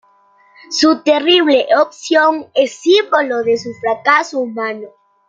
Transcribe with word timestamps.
Su 0.71 1.03
terrible 1.03 1.67
opción 1.79 2.47
es 2.55 2.73
símbolo 2.81 3.43
de 3.43 3.55
su 3.55 3.71
fracaso 3.83 4.39
humano. 4.39 4.87